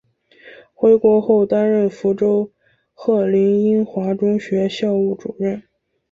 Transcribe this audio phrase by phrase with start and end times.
[0.73, 2.51] 回国后担任福州
[2.91, 5.61] 鹤龄英华中学校务主任。